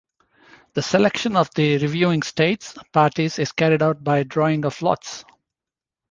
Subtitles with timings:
[0.73, 5.23] The selection of the reviewing States parties is carried out by drawing of lots.